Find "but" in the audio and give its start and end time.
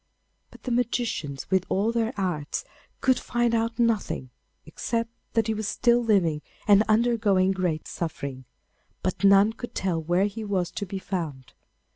0.49-0.63, 9.03-9.23